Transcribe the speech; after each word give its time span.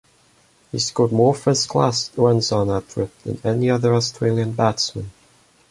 He 0.71 0.79
scored 0.79 1.11
more 1.11 1.35
first 1.35 1.69
class 1.69 2.09
runs 2.17 2.51
on 2.51 2.69
that 2.69 2.89
trip 2.89 3.15
than 3.21 3.39
any 3.45 3.69
other 3.69 3.93
Australian 3.93 4.53
batsman. 4.53 5.11